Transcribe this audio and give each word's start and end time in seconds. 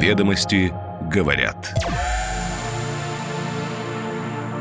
Ведомости 0.00 0.72
говорят. 1.12 1.74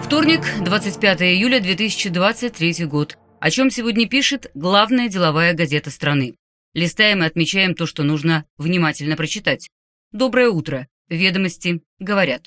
Вторник, 0.03 0.41
25 0.65 1.21
июля 1.21 1.61
2023 1.61 2.85
год. 2.85 3.17
О 3.39 3.49
чем 3.49 3.71
сегодня 3.71 4.05
пишет 4.05 4.51
главная 4.53 5.07
деловая 5.07 5.53
газета 5.53 5.91
страны. 5.91 6.35
Листаем 6.73 7.23
и 7.23 7.25
отмечаем 7.25 7.73
то, 7.73 7.85
что 7.85 8.03
нужно 8.03 8.43
внимательно 8.57 9.15
прочитать. 9.15 9.69
Доброе 10.11 10.49
утро. 10.49 10.87
Ведомости 11.07 11.83
говорят. 11.99 12.41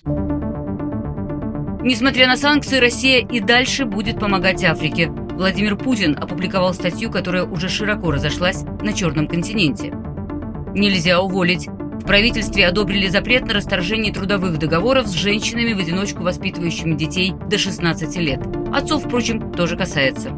Несмотря 1.80 2.26
на 2.26 2.36
санкции, 2.36 2.76
Россия 2.76 3.26
и 3.26 3.40
дальше 3.40 3.86
будет 3.86 4.20
помогать 4.20 4.62
Африке. 4.64 5.08
Владимир 5.08 5.78
Путин 5.78 6.14
опубликовал 6.20 6.74
статью, 6.74 7.10
которая 7.10 7.44
уже 7.44 7.70
широко 7.70 8.10
разошлась 8.10 8.64
на 8.82 8.92
Черном 8.92 9.28
континенте. 9.28 9.94
Нельзя 10.74 11.22
уволить. 11.22 11.70
В 12.02 12.04
правительстве 12.04 12.66
одобрили 12.66 13.06
запрет 13.06 13.46
на 13.46 13.54
расторжение 13.54 14.12
трудовых 14.12 14.58
договоров 14.58 15.06
с 15.06 15.12
женщинами 15.12 15.72
в 15.72 15.78
одиночку 15.78 16.24
воспитывающими 16.24 16.96
детей 16.96 17.32
до 17.48 17.58
16 17.58 18.16
лет. 18.16 18.40
Отцов, 18.74 19.04
впрочем, 19.04 19.52
тоже 19.52 19.76
касается. 19.76 20.36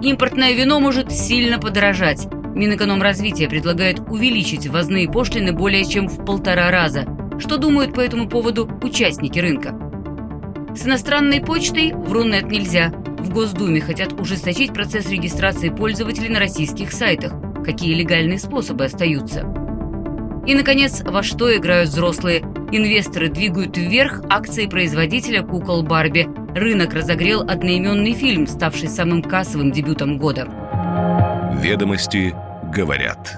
Импортное 0.00 0.54
вино 0.54 0.80
может 0.80 1.12
сильно 1.12 1.58
подорожать. 1.58 2.26
Минэкономразвитие 2.54 3.46
предлагает 3.46 4.00
увеличить 4.00 4.66
ввозные 4.68 5.06
пошлины 5.06 5.52
более 5.52 5.84
чем 5.84 6.08
в 6.08 6.24
полтора 6.24 6.70
раза. 6.70 7.04
Что 7.38 7.58
думают 7.58 7.94
по 7.94 8.00
этому 8.00 8.26
поводу 8.26 8.66
участники 8.82 9.38
рынка? 9.38 9.78
С 10.74 10.86
иностранной 10.86 11.42
почтой 11.42 11.92
в 11.92 12.10
Рунет 12.10 12.50
нельзя. 12.50 12.88
В 12.88 13.30
Госдуме 13.34 13.82
хотят 13.82 14.18
ужесточить 14.18 14.72
процесс 14.72 15.10
регистрации 15.10 15.68
пользователей 15.68 16.30
на 16.30 16.38
российских 16.38 16.90
сайтах. 16.92 17.34
Какие 17.66 17.92
легальные 17.92 18.38
способы 18.38 18.86
остаются? 18.86 19.59
И, 20.50 20.54
наконец, 20.56 21.00
во 21.02 21.22
что 21.22 21.56
играют 21.56 21.90
взрослые? 21.90 22.40
Инвесторы 22.72 23.28
двигают 23.28 23.76
вверх 23.76 24.20
акции 24.28 24.66
производителя 24.66 25.44
кукол 25.44 25.84
Барби. 25.84 26.28
Рынок 26.58 26.92
разогрел 26.92 27.42
одноименный 27.42 28.14
фильм, 28.14 28.48
ставший 28.48 28.88
самым 28.88 29.22
кассовым 29.22 29.70
дебютом 29.70 30.18
года. 30.18 30.48
Ведомости 31.62 32.34
говорят. 32.74 33.32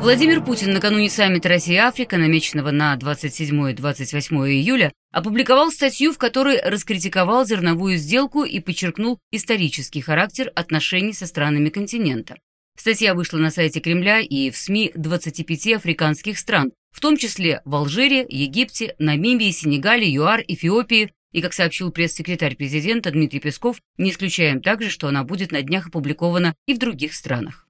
Владимир 0.00 0.42
Путин 0.42 0.72
накануне 0.72 1.08
саммита 1.08 1.48
Россия-Африка, 1.48 2.16
намеченного 2.16 2.72
на 2.72 2.96
27-28 2.96 4.34
июля, 4.48 4.92
опубликовал 5.12 5.70
статью, 5.70 6.12
в 6.12 6.18
которой 6.18 6.60
раскритиковал 6.60 7.46
зерновую 7.46 7.98
сделку 7.98 8.42
и 8.42 8.58
подчеркнул 8.58 9.20
исторический 9.30 10.00
характер 10.00 10.50
отношений 10.56 11.12
со 11.12 11.26
странами 11.26 11.68
континента. 11.68 12.34
Статья 12.76 13.14
вышла 13.14 13.38
на 13.38 13.50
сайте 13.50 13.80
Кремля 13.80 14.20
и 14.20 14.50
в 14.50 14.56
СМИ 14.56 14.92
25 14.94 15.74
африканских 15.74 16.38
стран, 16.38 16.72
в 16.90 17.00
том 17.00 17.16
числе 17.16 17.62
в 17.64 17.74
Алжире, 17.74 18.26
Египте, 18.28 18.94
Намибии, 18.98 19.50
Сенегале, 19.50 20.06
ЮАР, 20.12 20.44
Эфиопии, 20.46 21.12
и, 21.32 21.42
как 21.42 21.52
сообщил 21.52 21.90
пресс-секретарь 21.90 22.54
президента 22.54 23.10
Дмитрий 23.10 23.40
Песков, 23.40 23.80
не 23.98 24.10
исключаем 24.10 24.62
также, 24.62 24.88
что 24.88 25.08
она 25.08 25.24
будет 25.24 25.50
на 25.50 25.62
днях 25.62 25.88
опубликована 25.88 26.54
и 26.66 26.74
в 26.74 26.78
других 26.78 27.12
странах. 27.14 27.66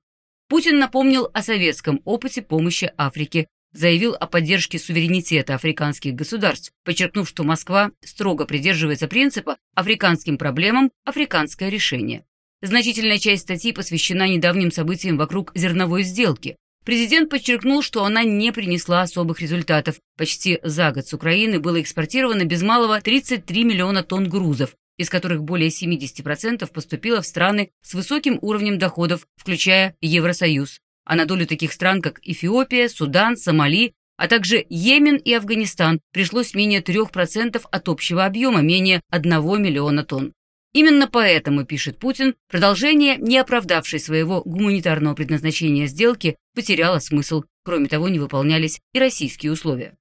Путин 0.48 0.78
напомнил 0.78 1.30
о 1.32 1.42
советском 1.42 2.02
опыте 2.05 2.42
помощи 2.42 2.92
Африке, 2.98 3.47
заявил 3.72 4.14
о 4.14 4.27
поддержке 4.27 4.78
суверенитета 4.78 5.55
африканских 5.55 6.14
государств, 6.14 6.72
подчеркнув, 6.84 7.27
что 7.27 7.42
Москва 7.42 7.91
строго 8.05 8.44
придерживается 8.44 9.08
принципа 9.08 9.56
«африканским 9.75 10.36
проблемам– 10.36 10.91
африканское 11.05 11.70
решение». 11.70 12.25
Значительная 12.65 13.19
часть 13.19 13.43
статьи 13.43 13.73
посвящена 13.73 14.27
недавним 14.27 14.73
событиям 14.73 15.19
вокруг 15.19 15.53
зерновой 15.55 16.03
сделки. 16.03 16.57
Президент 16.87 17.29
подчеркнул, 17.29 17.83
что 17.83 18.06
она 18.06 18.25
не 18.25 18.53
принесла 18.53 19.03
особых 19.03 19.43
результатов. 19.43 19.97
Почти 20.17 20.61
за 20.62 20.91
год 20.91 21.06
с 21.06 21.12
Украины 21.12 21.61
было 21.61 21.83
экспортировано 21.83 22.47
без 22.47 22.62
малого 22.62 22.98
33 23.03 23.65
миллиона 23.65 24.03
тонн 24.03 24.31
грузов, 24.31 24.77
из 24.97 25.11
которых 25.11 25.43
более 25.43 25.69
70% 25.69 26.66
поступило 26.72 27.21
в 27.21 27.27
страны 27.27 27.69
с 27.83 27.93
высоким 27.93 28.38
уровнем 28.41 28.78
доходов, 28.78 29.27
включая 29.37 29.94
Евросоюз. 30.00 30.81
А 31.05 31.17
на 31.17 31.27
долю 31.27 31.47
таких 31.47 31.71
стран, 31.71 32.00
как 32.00 32.19
Эфиопия, 32.22 32.88
Судан, 32.88 33.37
Сомали, 33.37 33.93
а 34.17 34.27
также 34.27 34.65
Йемен 34.71 35.17
и 35.17 35.34
Афганистан 35.34 36.00
пришлось 36.15 36.55
менее 36.55 36.81
3% 36.81 37.62
от 37.71 37.88
общего 37.91 38.25
объема, 38.25 38.62
менее 38.62 39.03
1 39.11 39.62
миллиона 39.62 40.03
тонн. 40.03 40.33
Именно 40.75 41.07
поэтому, 41.07 41.65
пишет 41.65 42.01
Путин, 42.01 42.35
продолжение, 42.51 43.17
не 43.17 43.39
оправдавшей 43.39 44.01
своего 44.01 44.43
гуманитарного 44.45 45.15
предназначения 45.15 45.87
сделки, 45.87 46.37
потеряло 46.53 46.99
смысл. 46.99 47.45
Кроме 47.65 47.87
того, 47.87 48.09
не 48.09 48.19
выполнялись 48.19 48.81
и 48.93 48.99
российские 48.99 49.53
условия. 49.53 49.95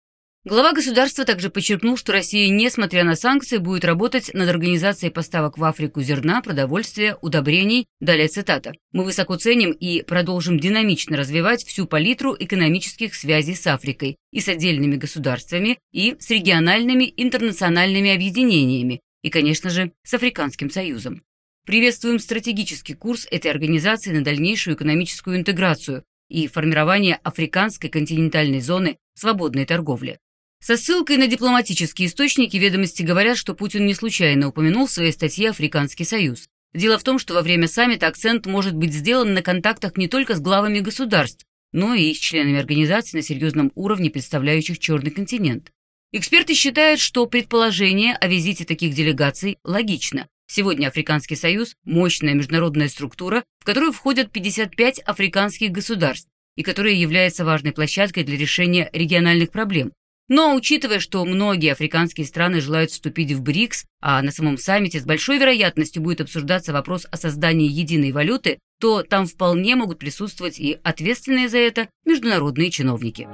Глава 0.46 0.74
государства 0.74 1.24
также 1.24 1.50
подчеркнул, 1.50 1.96
что 1.96 2.12
Россия, 2.12 2.50
несмотря 2.50 3.06
на 3.06 3.16
санкции, 3.16 3.60
будет 3.60 3.86
работать 3.86 4.34
над 4.34 4.50
организацией 4.50 5.10
поставок 5.10 5.58
в 5.58 5.64
Африку 5.64 6.02
зерна, 6.02 6.42
продовольствия, 6.42 7.18
удобрений. 7.22 7.86
Далее 8.02 8.28
цитата. 8.28 8.74
«Мы 8.92 9.06
высоко 9.06 9.38
ценим 9.38 9.72
и 9.72 10.02
продолжим 10.02 10.60
динамично 10.60 11.16
развивать 11.16 11.64
всю 11.64 11.86
палитру 11.86 12.36
экономических 12.38 13.16
связей 13.16 13.56
с 13.56 13.66
Африкой 13.68 14.18
и 14.34 14.42
с 14.42 14.50
отдельными 14.50 14.98
государствами, 14.98 15.78
и 15.94 16.18
с 16.20 16.30
региональными 16.30 17.14
интернациональными 17.16 18.14
объединениями, 18.14 19.00
и, 19.24 19.30
конечно 19.30 19.72
же, 19.72 19.92
с 20.04 20.14
Африканским 20.14 20.70
Союзом. 20.70 21.24
Приветствуем 21.66 22.20
стратегический 22.20 22.94
курс 22.94 23.26
этой 23.32 23.50
организации 23.50 24.12
на 24.12 24.24
дальнейшую 24.24 24.76
экономическую 24.76 25.38
интеграцию 25.38 26.04
и 26.30 26.48
формирование 26.48 27.16
африканской 27.24 27.90
континентальной 27.90 28.60
зоны 28.60 28.98
свободной 29.16 29.66
торговли. 29.66 30.20
Со 30.62 30.78
ссылкой 30.78 31.18
на 31.18 31.28
дипломатические 31.28 32.08
источники 32.08 32.58
ведомости 32.58 33.02
говорят, 33.02 33.38
что 33.38 33.54
Путин 33.54 33.86
не 33.86 33.94
случайно 33.94 34.50
упомянул 34.50 34.88
в 34.88 34.92
своей 34.92 35.12
статье 35.12 35.50
Африканский 35.50 36.06
Союз. 36.06 36.48
Дело 36.74 36.98
в 36.98 37.04
том, 37.04 37.20
что 37.20 37.34
во 37.34 37.42
время 37.42 37.68
саммита 37.68 38.08
акцент 38.08 38.46
может 38.46 38.76
быть 38.76 38.94
сделан 38.94 39.34
на 39.34 39.42
контактах 39.42 39.96
не 39.98 40.08
только 40.08 40.36
с 40.36 40.42
главами 40.42 40.80
государств, 40.80 41.46
но 41.72 41.94
и 41.94 42.14
с 42.14 42.18
членами 42.18 42.60
организаций 42.60 43.18
на 43.18 43.24
серьезном 43.24 43.72
уровне, 43.76 44.10
представляющих 44.10 44.80
Черный 44.80 45.12
континент. 45.12 45.72
Эксперты 46.16 46.54
считают, 46.54 47.00
что 47.00 47.26
предположение 47.26 48.14
о 48.14 48.28
визите 48.28 48.66
таких 48.66 48.94
делегаций 48.94 49.58
логично. 49.64 50.28
Сегодня 50.46 50.86
Африканский 50.90 51.36
Союз– 51.36 51.74
мощная 51.86 52.36
международная 52.36 52.88
структура, 52.88 53.44
в 53.60 53.66
которую 53.66 53.92
входят 53.92 54.32
55 54.32 55.00
африканских 55.00 55.72
государств 55.72 56.30
и 56.56 56.62
которая 56.62 56.94
является 56.94 57.44
важной 57.44 57.72
площадкой 57.72 58.26
для 58.26 58.38
решения 58.38 58.92
региональных 58.94 59.50
проблем. 59.50 59.92
Но 60.30 60.54
учитывая, 60.56 61.00
что 61.00 61.26
многие 61.26 61.72
африканские 61.72 62.28
страны 62.28 62.62
желают 62.62 62.92
вступить 62.92 63.32
в 63.32 63.42
БРИКС, 63.42 63.86
а 64.00 64.22
на 64.22 64.30
самом 64.30 64.60
саммите 64.60 65.00
с 65.00 65.06
большой 65.06 65.40
вероятностью 65.40 66.04
будет 66.04 66.22
обсуждаться 66.22 66.74
вопрос 66.74 67.08
о 67.10 67.18
создании 67.18 67.68
единой 67.68 68.12
валюты, 68.12 68.60
то 68.80 69.02
там 69.02 69.26
вполне 69.26 69.76
могут 69.76 69.98
присутствовать 69.98 70.60
и 70.60 70.78
ответственные 70.84 71.50
за 71.50 71.58
это 71.58 71.90
международные 72.06 72.70
чиновники. 72.70 73.28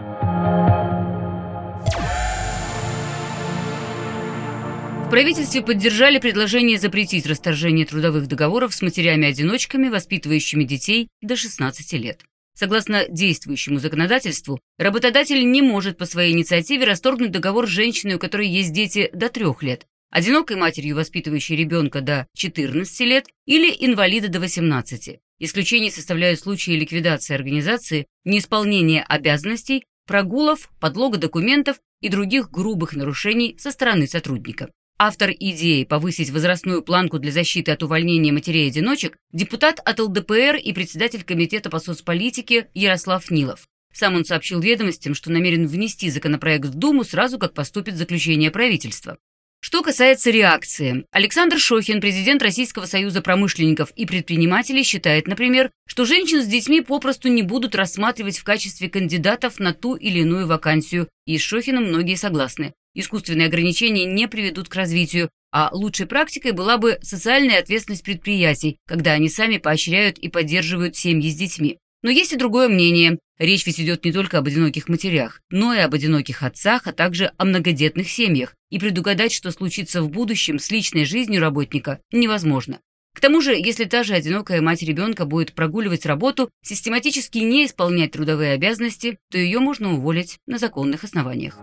В 5.09 5.12
правительстве 5.12 5.64
поддержали 5.64 6.20
предложение 6.20 6.78
запретить 6.78 7.25
расторжение 7.25 7.84
трудовых 7.84 8.28
договоров 8.28 8.75
с 8.75 8.84
матерями-одиночками, 8.84 9.90
воспитывающими 9.90 10.64
детей 10.64 11.09
до 11.24 11.36
16 11.36 11.94
лет. 11.94 12.22
Согласно 12.53 13.08
действующему 13.09 13.80
законодательству, 13.80 14.59
работодатель 14.78 15.50
не 15.50 15.64
может 15.64 15.97
по 15.97 16.06
своей 16.06 16.34
инициативе 16.34 16.86
расторгнуть 16.86 17.31
договор 17.31 17.66
с 17.66 17.72
женщиной, 17.72 18.14
у 18.14 18.20
которой 18.20 18.47
есть 18.47 18.72
дети 18.72 19.09
до 19.12 19.30
3 19.30 19.46
лет, 19.62 19.88
одинокой 20.12 20.58
матерью, 20.58 20.96
воспитывающей 20.96 21.56
ребенка 21.56 22.02
до 22.02 22.28
14 22.36 23.00
лет 23.00 23.30
или 23.47 23.76
инвалида 23.80 24.28
до 24.28 24.40
18. 24.40 25.22
Исключение 25.40 25.90
составляют 25.90 26.40
случаи 26.40 26.74
ликвидации 26.74 27.34
организации, 27.34 28.06
неисполнения 28.26 29.03
обязанностей, 29.09 29.85
прогулов, 30.06 30.70
подлога 30.79 31.17
документов 31.17 31.79
и 32.00 32.09
других 32.09 32.52
грубых 32.52 32.94
нарушений 32.94 33.56
со 33.58 33.72
стороны 33.72 34.06
сотрудника. 34.06 34.70
Автор 35.01 35.31
идеи 35.31 35.85
повысить 35.85 36.29
возрастную 36.29 36.81
планку 36.81 37.19
для 37.19 37.31
защиты 37.31 37.72
от 37.72 37.81
увольнения 37.84 38.34
матерей-одиночек– 38.34 39.16
депутат 39.31 39.79
от 39.79 39.97
ЛДПР 39.97 40.57
и 40.57 40.73
председатель 40.73 41.23
Комитета 41.23 41.69
по 41.69 41.79
соцполитике 41.79 42.67
Ярослав 42.73 43.31
Нилов. 43.31 43.66
Сам 43.93 44.16
он 44.16 44.25
сообщил 44.25 44.59
ведомостям, 44.59 45.13
что 45.13 45.31
намерен 45.31 45.67
внести 45.67 46.09
законопроект 46.09 46.66
в 46.66 46.73
Думу 46.73 47.05
сразу, 47.05 47.40
как 47.40 47.53
поступит 47.53 47.96
заключение 47.96 48.51
правительства. 48.51 49.17
Что 49.61 49.84
касается 49.84 50.31
реакции, 50.31 51.05
Александр 51.11 51.59
Шохин, 51.59 52.01
президент 52.01 52.41
Российского 52.41 52.85
союза 52.85 53.22
промышленников 53.22 53.91
и 53.91 54.05
предпринимателей, 54.05 54.84
считает, 54.84 55.28
например, 55.28 55.72
что 55.87 56.03
женщин 56.03 56.43
с 56.43 56.46
детьми 56.46 56.81
попросту 56.81 57.29
не 57.29 57.41
будут 57.41 57.73
рассматривать 57.73 58.37
в 58.37 58.43
качестве 58.43 58.90
кандидатов 58.90 59.59
на 59.59 59.73
ту 59.73 59.96
или 59.96 60.19
иную 60.19 60.46
вакансию, 60.46 61.07
и 61.25 61.37
с 61.37 61.41
Шохиным 61.41 61.85
многие 61.85 62.16
согласны. 62.16 62.73
Искусственные 62.94 63.47
ограничения 63.47 64.06
не 64.06 64.28
приведут 64.28 64.70
к 64.70 64.76
развитию, 64.76 65.30
а 65.52 65.70
лучшей 65.72 66.06
практикой 66.06 66.52
была 66.52 66.78
бы 66.78 67.00
социальная 67.02 67.59
ответственность 67.59 68.03
предприятий, 68.03 68.78
когда 68.88 69.14
они 69.14 69.30
сами 69.30 69.58
поощряют 69.58 70.18
и 70.18 70.30
поддерживают 70.30 70.96
семьи 70.96 71.30
с 71.30 71.36
детьми. 71.36 71.78
Но 72.02 72.09
есть 72.09 72.32
и 72.32 72.38
другое 72.38 72.70
мнение. 72.70 73.20
Речь 73.38 73.66
ведь 73.66 73.80
идет 73.80 74.06
не 74.06 74.12
только 74.12 74.38
об 74.38 74.47
одиноких 74.47 74.88
матерях, 74.88 75.41
но 75.50 75.74
и 75.74 75.80
об 75.80 75.94
одиноких 75.94 76.44
отцах, 76.44 76.88
а 76.88 76.94
также 76.94 77.32
о 77.38 77.46
многодетных 77.46 78.09
семьях. 78.09 78.56
И 78.70 78.80
предугадать, 78.80 79.34
что 79.34 79.52
случится 79.52 80.02
в 80.02 80.09
будущем 80.09 80.59
с 80.59 80.72
личной 80.72 81.06
жизнью 81.06 81.42
работника, 81.42 82.00
невозможно. 82.12 82.80
К 83.16 83.22
тому 83.22 83.42
же, 83.42 83.53
если 83.53 83.85
та 83.85 84.03
же 84.03 84.14
одинокая 84.14 84.62
мать 84.62 84.82
ребенка 84.82 85.26
будет 85.26 85.53
прогуливать 85.53 86.06
работу, 86.06 86.50
систематически 86.64 87.40
не 87.40 87.66
исполнять 87.66 88.12
трудовые 88.12 88.53
обязанности, 88.53 89.18
то 89.30 89.38
ее 89.38 89.59
можно 89.59 89.94
уволить 89.94 90.38
на 90.47 90.58
законных 90.58 91.03
основаниях. 91.03 91.58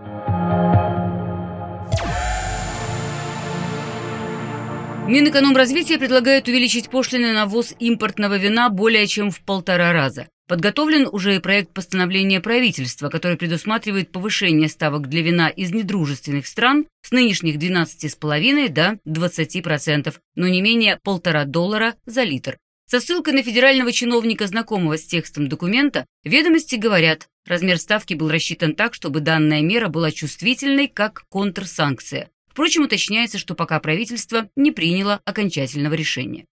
Минэкономразвития 5.08 5.98
предлагает 5.98 6.48
увеличить 6.48 6.90
пошлины 6.90 7.32
на 7.32 7.46
ввоз 7.46 7.74
импортного 7.78 8.38
вина 8.38 8.70
более 8.70 9.06
чем 9.06 9.30
в 9.30 9.40
полтора 9.40 9.92
раза. 9.92 10.26
Подготовлен 10.48 11.08
уже 11.10 11.36
и 11.36 11.38
проект 11.38 11.72
постановления 11.72 12.40
правительства, 12.40 13.08
который 13.08 13.36
предусматривает 13.36 14.10
повышение 14.10 14.68
ставок 14.68 15.08
для 15.08 15.22
вина 15.22 15.48
из 15.48 15.70
недружественных 15.70 16.48
стран 16.48 16.86
с 17.02 17.12
нынешних 17.12 17.56
12,5 17.56 18.68
до 18.68 18.98
20%, 19.06 20.14
но 20.34 20.48
не 20.48 20.60
менее 20.60 20.98
полтора 21.04 21.44
доллара 21.44 21.94
за 22.04 22.24
литр. 22.24 22.58
Со 22.90 22.98
ссылкой 22.98 23.34
на 23.34 23.44
федерального 23.44 23.92
чиновника, 23.92 24.48
знакомого 24.48 24.98
с 24.98 25.06
текстом 25.06 25.48
документа, 25.48 26.04
ведомости 26.24 26.74
говорят, 26.74 27.28
размер 27.46 27.78
ставки 27.78 28.14
был 28.14 28.28
рассчитан 28.28 28.74
так, 28.74 28.94
чтобы 28.94 29.20
данная 29.20 29.62
мера 29.62 29.88
была 29.88 30.10
чувствительной, 30.10 30.88
как 30.88 31.24
контрсанкция. 31.28 32.28
Впрочем, 32.56 32.84
уточняется, 32.84 33.36
что 33.36 33.54
пока 33.54 33.78
правительство 33.80 34.48
не 34.56 34.72
приняло 34.72 35.20
окончательного 35.26 35.92
решения. 35.92 36.46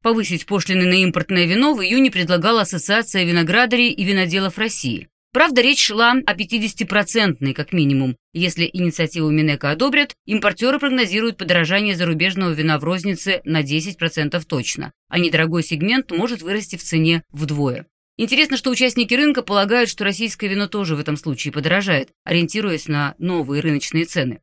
Повысить 0.00 0.46
пошлины 0.46 0.84
на 0.84 1.02
импортное 1.02 1.44
вино 1.44 1.74
в 1.74 1.82
июне 1.82 2.12
предлагала 2.12 2.60
Ассоциация 2.60 3.24
виноградарей 3.24 3.90
и 3.90 4.04
виноделов 4.04 4.58
России. 4.58 5.08
Правда, 5.32 5.60
речь 5.60 5.84
шла 5.84 6.12
о 6.12 6.34
50-процентной, 6.36 7.52
как 7.52 7.72
минимум. 7.72 8.16
Если 8.32 8.70
инициативу 8.72 9.28
Минэка 9.30 9.72
одобрят, 9.72 10.14
импортеры 10.24 10.78
прогнозируют 10.78 11.36
подорожание 11.36 11.96
зарубежного 11.96 12.52
вина 12.52 12.78
в 12.78 12.84
рознице 12.84 13.40
на 13.42 13.64
10% 13.64 14.40
точно, 14.46 14.92
а 15.08 15.18
недорогой 15.18 15.64
сегмент 15.64 16.12
может 16.12 16.42
вырасти 16.42 16.76
в 16.76 16.84
цене 16.84 17.24
вдвое. 17.32 17.88
Интересно, 18.16 18.56
что 18.56 18.70
участники 18.70 19.14
рынка 19.14 19.42
полагают, 19.42 19.90
что 19.90 20.04
российское 20.04 20.46
вино 20.46 20.68
тоже 20.68 20.94
в 20.94 21.00
этом 21.00 21.16
случае 21.16 21.50
подорожает, 21.50 22.10
ориентируясь 22.22 22.86
на 22.86 23.16
новые 23.18 23.62
рыночные 23.62 24.04
цены. 24.04 24.38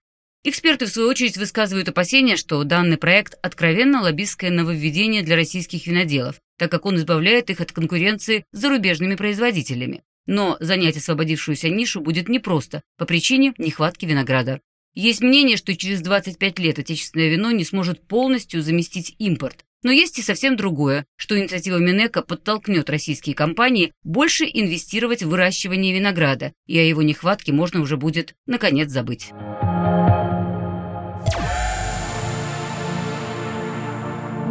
Эксперты, 0.50 0.86
в 0.86 0.90
свою 0.90 1.10
очередь, 1.10 1.36
высказывают 1.36 1.90
опасения, 1.90 2.38
что 2.38 2.64
данный 2.64 2.96
проект– 2.96 3.38
откровенно 3.42 4.02
лоббистское 4.02 4.50
нововведение 4.50 5.22
для 5.22 5.36
российских 5.36 5.88
виноделов, 5.88 6.40
так 6.58 6.72
как 6.72 6.86
он 6.86 6.96
избавляет 6.96 7.50
их 7.50 7.60
от 7.60 7.74
конкуренции 7.74 8.46
с 8.54 8.60
зарубежными 8.60 9.16
производителями. 9.16 10.04
Но 10.26 10.56
занять 10.62 10.96
освободившуюся 10.96 11.68
нишу 11.68 12.00
будет 12.00 12.30
непросто 12.30 12.82
по 12.98 13.04
причине 13.04 13.56
нехватки 13.58 14.06
винограда. 14.06 14.62
Есть 14.94 15.20
мнение, 15.20 15.58
что 15.58 15.76
через 15.76 16.00
25 16.00 16.60
лет 16.60 16.80
отечественное 16.80 17.28
вино 17.28 17.52
не 17.52 17.66
сможет 17.66 18.08
полностью 18.08 18.62
заместить 18.62 19.16
импорт. 19.20 19.66
Но 19.84 19.92
есть 19.92 20.18
и 20.18 20.22
совсем 20.22 20.56
другое, 20.56 21.06
что 21.18 21.38
инициатива 21.38 21.76
Минека 21.76 22.22
подтолкнет 22.22 22.90
российские 22.90 23.36
компании 23.36 23.92
больше 24.06 24.46
инвестировать 24.46 25.24
в 25.24 25.28
выращивание 25.28 25.94
винограда, 25.94 26.54
и 26.68 26.80
о 26.80 26.84
его 26.84 27.02
нехватке 27.02 27.52
можно 27.52 27.82
уже 27.82 27.98
будет 27.98 28.34
наконец 28.46 28.90
забыть. 28.92 29.34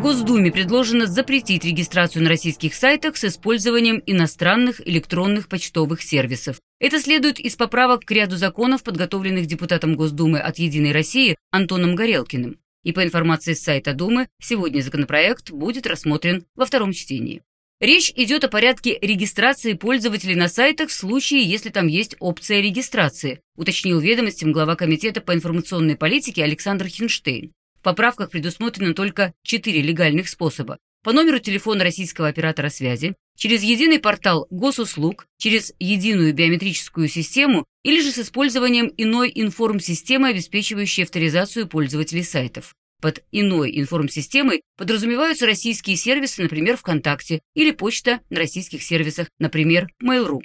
Госдуме 0.02 0.52
предложено 0.52 1.06
запретить 1.06 1.64
регистрацию 1.64 2.22
на 2.22 2.28
российских 2.28 2.74
сайтах 2.74 3.16
с 3.16 3.24
использованием 3.24 4.02
иностранных 4.04 4.86
электронных 4.86 5.48
почтовых 5.48 6.02
сервисов. 6.02 6.60
Это 6.78 7.00
следует 7.00 7.40
из 7.40 7.56
поправок 7.56 8.04
к 8.04 8.10
ряду 8.10 8.36
законов, 8.36 8.82
подготовленных 8.82 9.46
депутатом 9.46 9.96
Госдумы 9.96 10.38
от 10.38 10.58
«Единой 10.58 10.92
России» 10.92 11.36
Антоном 11.50 11.94
Горелкиным. 11.94 12.58
И 12.84 12.92
по 12.92 13.02
информации 13.02 13.54
с 13.54 13.62
сайта 13.62 13.94
Думы, 13.94 14.28
сегодня 14.40 14.82
законопроект 14.82 15.50
будет 15.50 15.86
рассмотрен 15.86 16.44
во 16.54 16.66
втором 16.66 16.92
чтении. 16.92 17.42
Речь 17.80 18.12
идет 18.14 18.44
о 18.44 18.48
порядке 18.48 18.98
регистрации 19.00 19.72
пользователей 19.72 20.34
на 20.34 20.48
сайтах 20.48 20.90
в 20.90 20.94
случае, 20.94 21.42
если 21.42 21.70
там 21.70 21.86
есть 21.86 22.16
опция 22.20 22.60
регистрации, 22.60 23.40
уточнил 23.56 23.98
ведомостям 23.98 24.52
глава 24.52 24.76
Комитета 24.76 25.20
по 25.20 25.34
информационной 25.34 25.96
политике 25.96 26.44
Александр 26.44 26.86
Хинштейн 26.86 27.52
поправках 27.86 28.30
предусмотрено 28.30 28.94
только 28.94 29.32
четыре 29.44 29.80
легальных 29.80 30.28
способа. 30.28 30.78
По 31.04 31.12
номеру 31.12 31.38
телефона 31.38 31.84
российского 31.84 32.26
оператора 32.26 32.68
связи, 32.68 33.14
через 33.38 33.62
единый 33.62 34.00
портал 34.00 34.48
госуслуг, 34.50 35.28
через 35.38 35.72
единую 35.78 36.34
биометрическую 36.34 37.06
систему 37.06 37.64
или 37.84 38.02
же 38.02 38.10
с 38.10 38.18
использованием 38.18 38.92
иной 38.96 39.30
информсистемы, 39.32 40.30
обеспечивающей 40.30 41.04
авторизацию 41.04 41.68
пользователей 41.68 42.24
сайтов. 42.24 42.74
Под 43.00 43.22
иной 43.30 43.78
информсистемой 43.78 44.62
подразумеваются 44.76 45.46
российские 45.46 45.94
сервисы, 45.94 46.42
например, 46.42 46.76
ВКонтакте, 46.78 47.40
или 47.54 47.70
почта 47.70 48.18
на 48.30 48.38
российских 48.38 48.82
сервисах, 48.82 49.28
например, 49.38 49.86
Mail.ru. 50.02 50.40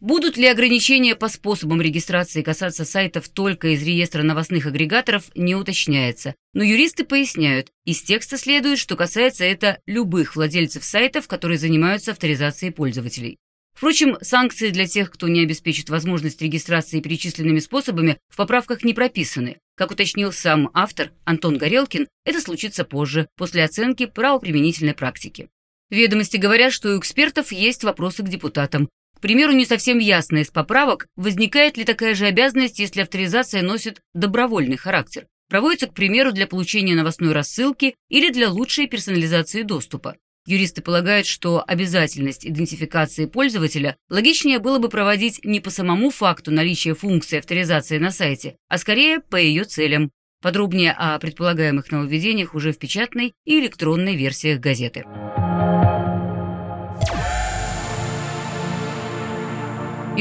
Будут 0.00 0.38
ли 0.38 0.46
ограничения 0.46 1.14
по 1.14 1.28
способам 1.28 1.82
регистрации 1.82 2.40
касаться 2.40 2.86
сайтов 2.86 3.28
только 3.28 3.68
из 3.68 3.82
реестра 3.82 4.22
новостных 4.22 4.64
агрегаторов, 4.64 5.24
не 5.34 5.54
уточняется. 5.54 6.34
Но 6.54 6.62
юристы 6.62 7.04
поясняют, 7.04 7.70
из 7.84 8.00
текста 8.00 8.38
следует, 8.38 8.78
что 8.78 8.96
касается 8.96 9.44
это 9.44 9.78
любых 9.86 10.36
владельцев 10.36 10.84
сайтов, 10.84 11.28
которые 11.28 11.58
занимаются 11.58 12.12
авторизацией 12.12 12.72
пользователей. 12.72 13.36
Впрочем, 13.74 14.16
санкции 14.22 14.70
для 14.70 14.86
тех, 14.86 15.10
кто 15.10 15.28
не 15.28 15.40
обеспечит 15.40 15.90
возможность 15.90 16.40
регистрации 16.40 17.00
перечисленными 17.00 17.58
способами, 17.58 18.16
в 18.30 18.36
поправках 18.36 18.82
не 18.82 18.94
прописаны. 18.94 19.58
Как 19.76 19.90
уточнил 19.90 20.32
сам 20.32 20.70
автор 20.72 21.12
Антон 21.24 21.58
Горелкин, 21.58 22.08
это 22.24 22.40
случится 22.40 22.84
позже, 22.84 23.28
после 23.36 23.64
оценки 23.64 24.06
правоприменительной 24.06 24.94
практики. 24.94 25.50
Ведомости 25.90 26.36
говорят, 26.36 26.72
что 26.72 26.94
у 26.94 26.98
экспертов 26.98 27.52
есть 27.52 27.84
вопросы 27.84 28.22
к 28.22 28.28
депутатам. 28.28 28.88
Примеру, 29.20 29.52
не 29.52 29.66
совсем 29.66 29.98
ясно 29.98 30.38
из 30.38 30.50
поправок, 30.50 31.06
возникает 31.16 31.76
ли 31.76 31.84
такая 31.84 32.14
же 32.14 32.26
обязанность, 32.26 32.78
если 32.78 33.02
авторизация 33.02 33.62
носит 33.62 34.00
добровольный 34.14 34.76
характер. 34.76 35.26
Проводится, 35.48 35.88
к 35.88 35.94
примеру, 35.94 36.32
для 36.32 36.46
получения 36.46 36.94
новостной 36.94 37.32
рассылки 37.32 37.96
или 38.08 38.30
для 38.30 38.48
лучшей 38.48 38.86
персонализации 38.86 39.62
доступа. 39.62 40.16
Юристы 40.46 40.80
полагают, 40.80 41.26
что 41.26 41.62
обязательность 41.66 42.46
идентификации 42.46 43.26
пользователя 43.26 43.96
логичнее 44.08 44.58
было 44.58 44.78
бы 44.78 44.88
проводить 44.88 45.44
не 45.44 45.60
по 45.60 45.70
самому 45.70 46.10
факту 46.10 46.50
наличия 46.50 46.94
функции 46.94 47.38
авторизации 47.38 47.98
на 47.98 48.10
сайте, 48.10 48.56
а 48.68 48.78
скорее 48.78 49.20
по 49.20 49.36
ее 49.36 49.64
целям. 49.64 50.10
Подробнее 50.40 50.92
о 50.92 51.18
предполагаемых 51.18 51.92
нововведениях 51.92 52.54
уже 52.54 52.72
в 52.72 52.78
печатной 52.78 53.34
и 53.44 53.60
электронной 53.60 54.16
версиях 54.16 54.58
газеты. 54.58 55.04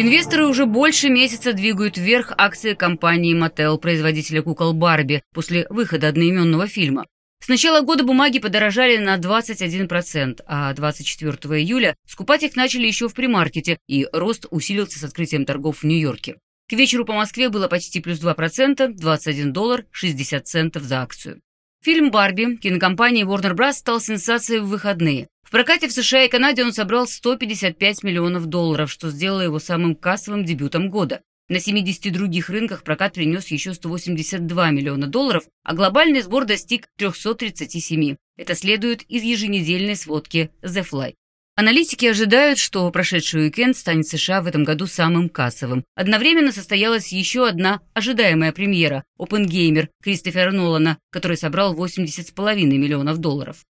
Инвесторы 0.02 0.46
уже 0.46 0.66
больше 0.66 1.10
месяца 1.10 1.52
двигают 1.52 1.98
вверх 1.98 2.32
акции 2.38 2.74
компании 2.74 3.36
Mattel, 3.36 3.78
производителя 3.78 4.42
кукол 4.42 4.72
Барби, 4.72 5.22
после 5.34 5.68
выхода 5.70 6.08
одноименного 6.08 6.68
фильма. 6.68 7.06
С 7.44 7.50
начала 7.50 7.82
года 7.82 8.06
бумаги 8.06 8.40
подорожали 8.40 8.96
на 8.96 9.18
21%, 9.18 10.40
а 10.48 10.74
24 10.74 11.36
июля 11.62 11.98
скупать 12.08 12.44
их 12.44 12.56
начали 12.56 12.88
еще 12.88 13.10
в 13.10 13.14
примаркете, 13.14 13.78
и 13.90 14.08
рост 14.14 14.46
усилился 14.52 15.00
с 15.00 15.04
открытием 15.04 15.44
торгов 15.44 15.80
в 15.80 15.84
Нью-Йорке. 15.84 16.38
К 16.70 16.74
вечеру 16.74 17.04
по 17.04 17.12
Москве 17.12 17.50
было 17.50 17.68
почти 17.68 18.00
плюс 18.00 18.24
2%, 18.24 18.94
21 18.94 19.52
доллар 19.52 19.84
60 19.92 20.48
центов 20.48 20.84
за 20.84 21.02
акцию. 21.02 21.42
Фильм 21.82 22.12
«Барби» 22.12 22.58
кинокомпании 22.58 23.24
Warner 23.24 23.56
Bros. 23.56 23.72
стал 23.72 24.02
сенсацией 24.02 24.60
в 24.60 24.68
выходные. 24.68 25.30
В 25.44 25.52
прокате 25.52 25.88
в 25.88 25.94
США 25.94 26.26
и 26.26 26.28
Канаде 26.28 26.66
он 26.66 26.74
собрал 26.74 27.08
155 27.08 28.04
миллионов 28.04 28.48
долларов, 28.48 28.92
что 28.92 29.10
сделало 29.10 29.40
его 29.40 29.60
самым 29.60 29.96
кассовым 29.96 30.44
дебютом 30.44 30.90
года. 30.90 31.22
На 31.48 31.62
70 31.62 32.12
других 32.12 32.50
рынках 32.50 32.84
прокат 32.84 33.14
принес 33.14 33.48
еще 33.48 33.74
182 33.74 34.72
миллиона 34.72 35.08
долларов, 35.08 35.46
а 35.64 35.74
глобальный 35.74 36.22
сбор 36.22 36.44
достиг 36.44 36.90
337. 36.98 38.18
Это 38.36 38.56
следует 38.56 39.04
из 39.04 39.24
еженедельной 39.24 39.96
сводки 39.96 40.52
The 40.62 40.86
Fly. 40.86 41.14
Аналитики 41.60 42.06
ожидают, 42.06 42.58
что 42.58 42.90
прошедший 42.90 43.42
уикенд 43.42 43.76
станет 43.76 44.08
США 44.08 44.42
в 44.42 44.48
этом 44.48 44.64
году 44.64 44.88
самым 44.88 45.28
кассовым. 45.28 45.84
Одновременно 45.94 46.54
состоялась 46.54 47.12
еще 47.12 47.46
одна 47.50 47.82
ожидаемая 47.94 48.54
премьера– 48.54 49.04
Опенгеймер 49.20 49.90
Кристофера 50.02 50.54
Нолана, 50.54 51.00
который 51.12 51.36
собрал 51.36 51.76
80,5 51.76 52.56
миллионов 52.64 53.18
долларов. 53.18 53.66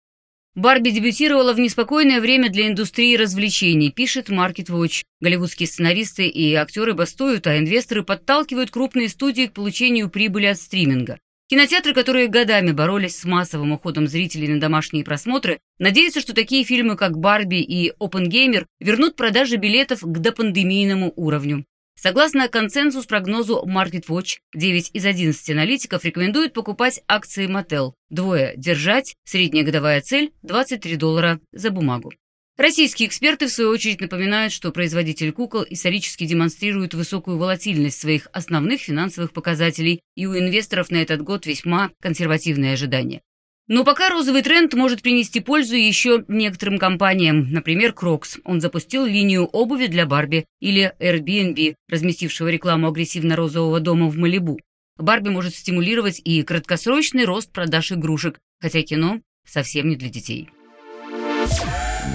Барби 0.53 0.89
дебютировала 0.89 1.53
в 1.53 1.61
неспокойное 1.61 2.19
время 2.19 2.49
для 2.49 2.67
индустрии 2.67 3.15
развлечений, 3.15 3.89
пишет 3.89 4.27
Market 4.27 4.65
Watch. 4.65 5.03
Голливудские 5.21 5.67
сценаристы 5.67 6.27
и 6.27 6.55
актеры 6.55 6.93
бастуют, 6.93 7.47
а 7.47 7.57
инвесторы 7.57 8.03
подталкивают 8.03 8.69
крупные 8.69 9.07
студии 9.07 9.45
к 9.45 9.53
получению 9.53 10.09
прибыли 10.09 10.47
от 10.47 10.57
стриминга. 10.57 11.19
Кинотеатры, 11.49 11.93
которые 11.93 12.27
годами 12.27 12.71
боролись 12.73 13.15
с 13.15 13.23
массовым 13.23 13.71
уходом 13.71 14.05
зрителей 14.07 14.49
на 14.49 14.59
домашние 14.59 15.05
просмотры, 15.05 15.59
надеются, 15.79 16.19
что 16.19 16.35
такие 16.35 16.65
фильмы, 16.65 16.97
как 16.97 17.17
«Барби» 17.17 17.61
и 17.61 17.93
«Опенгеймер» 17.99 18.67
вернут 18.81 19.15
продажи 19.15 19.55
билетов 19.55 20.01
к 20.01 20.17
допандемийному 20.17 21.13
уровню. 21.15 21.63
Согласно 21.97 22.49
консенсус-прогнозу 22.49 23.63
MarketWatch, 23.65 24.39
9 24.53 24.91
из 24.93 25.05
11 25.05 25.49
аналитиков 25.49 26.03
рекомендуют 26.03 26.51
покупать 26.51 27.01
акции 27.07 27.47
Mattel. 27.47 27.93
Двое– 28.09 28.53
держать, 28.57 29.15
средняя 29.23 29.63
годовая 29.63 30.01
цель– 30.01 30.33
23 30.43 30.97
доллара 30.97 31.39
за 31.53 31.71
бумагу. 31.71 32.11
Российские 32.57 33.07
эксперты, 33.07 33.45
в 33.45 33.51
свою 33.51 33.69
очередь, 33.69 34.01
напоминают, 34.01 34.51
что 34.51 34.71
производитель 34.71 35.31
кукол 35.31 35.63
исторически 35.69 36.25
демонстрирует 36.25 36.95
высокую 36.95 37.37
волатильность 37.37 37.99
своих 37.99 38.27
основных 38.33 38.81
финансовых 38.81 39.31
показателей, 39.31 40.01
и 40.15 40.25
у 40.25 40.35
инвесторов 40.35 40.89
на 40.89 40.97
этот 40.97 41.21
год 41.21 41.45
весьма 41.45 41.91
консервативные 42.01 42.73
ожидания. 42.73 43.21
Но 43.67 43.83
пока 43.83 44.09
розовый 44.09 44.41
тренд 44.41 44.73
может 44.73 45.03
принести 45.03 45.39
пользу 45.39 45.75
еще 45.75 46.25
некоторым 46.27 46.79
компаниям, 46.79 47.51
например, 47.51 47.91
Crocs. 47.91 48.39
Он 48.43 48.59
запустил 48.59 49.05
линию 49.05 49.45
обуви 49.45 49.85
для 49.85 50.07
Барби 50.07 50.45
или 50.59 50.93
Airbnb, 50.99 51.75
разместившего 51.87 52.47
рекламу 52.47 52.87
агрессивно-розового 52.87 53.81
дома 53.81 54.07
в 54.07 54.17
Малибу. 54.17 54.59
Барби 54.97 55.29
может 55.29 55.53
стимулировать 55.53 56.19
и 56.23 56.41
краткосрочный 56.41 57.25
рост 57.25 57.51
продаж 57.51 57.91
игрушек, 57.91 58.39
хотя 58.59 58.81
кино 58.81 59.19
совсем 59.45 59.89
не 59.89 59.95
для 59.95 60.09
детей. 60.09 60.49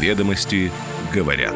Ведомости 0.00 0.70
говорят. 1.12 1.54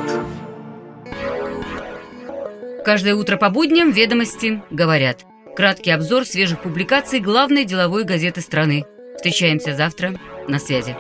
Каждое 2.85 3.15
утро 3.17 3.37
по 3.37 3.51
будням 3.51 3.91
«Ведомости 3.91 4.63
говорят». 4.71 5.25
Краткий 5.57 5.91
обзор 5.91 6.25
свежих 6.25 6.61
публикаций 6.61 7.19
главной 7.19 7.65
деловой 7.65 8.05
газеты 8.05 8.41
страны. 8.41 8.85
Встречаемся 9.17 9.75
завтра. 9.75 10.15
На 10.47 10.59
связи. 10.59 10.95